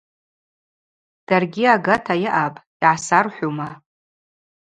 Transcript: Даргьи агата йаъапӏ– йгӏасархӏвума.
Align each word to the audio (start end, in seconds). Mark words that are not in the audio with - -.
Даргьи 1.27 1.65
агата 1.75 2.13
йаъапӏ– 2.23 2.57
йгӏасархӏвума. 2.65 3.69